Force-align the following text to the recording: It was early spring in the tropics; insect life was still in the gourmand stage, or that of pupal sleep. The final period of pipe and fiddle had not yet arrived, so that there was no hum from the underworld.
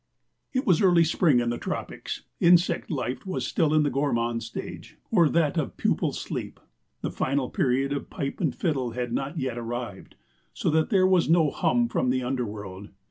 It 0.51 0.65
was 0.65 0.81
early 0.81 1.03
spring 1.03 1.39
in 1.41 1.51
the 1.51 1.59
tropics; 1.59 2.23
insect 2.39 2.89
life 2.89 3.23
was 3.23 3.45
still 3.45 3.71
in 3.71 3.83
the 3.83 3.91
gourmand 3.91 4.41
stage, 4.41 4.97
or 5.11 5.29
that 5.29 5.59
of 5.59 5.77
pupal 5.77 6.11
sleep. 6.11 6.59
The 7.01 7.11
final 7.11 7.51
period 7.51 7.93
of 7.93 8.09
pipe 8.09 8.41
and 8.41 8.55
fiddle 8.55 8.93
had 8.93 9.13
not 9.13 9.37
yet 9.37 9.59
arrived, 9.59 10.15
so 10.55 10.71
that 10.71 10.89
there 10.89 11.05
was 11.05 11.29
no 11.29 11.51
hum 11.51 11.87
from 11.87 12.09
the 12.09 12.23
underworld. 12.23 12.89